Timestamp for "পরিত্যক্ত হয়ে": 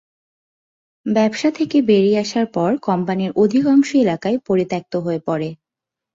4.47-5.21